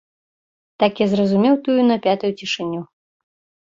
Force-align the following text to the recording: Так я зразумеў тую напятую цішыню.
Так 0.85 0.93
я 1.05 1.09
зразумеў 1.13 1.61
тую 1.69 1.79
напятую 1.93 2.35
цішыню. 2.43 2.81